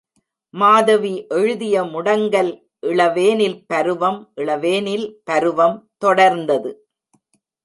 மாதவி 0.53 1.11
எழுதிய 1.29 1.83
முடங்கல் 1.83 2.49
இளவேனில் 2.87 3.59
பருவம் 3.67 4.19
இளவேனில் 4.35 5.05
பருவம் 5.23 5.77
தொடர்ந்தது. 6.05 6.71